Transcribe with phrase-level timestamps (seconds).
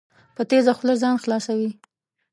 [0.35, 1.71] په تېزه خوله ځان خلاصوي.